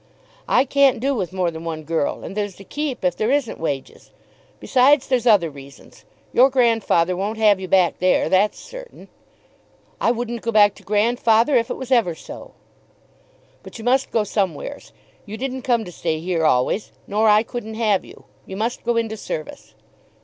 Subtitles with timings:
[0.47, 3.59] "I can't do with more than one girl, and there's the keep if there isn't
[3.59, 4.09] wages.
[4.59, 6.05] Besides, there's other reasons.
[6.33, 9.09] Your grandfather won't have you back there; that's certain."
[10.01, 12.53] "I wouldn't go back to grandfather, if it was ever so."
[13.61, 14.91] "But you must go somewheres.
[15.27, 18.23] You didn't come to stay here always, nor I couldn't have you.
[18.47, 19.75] You must go into service."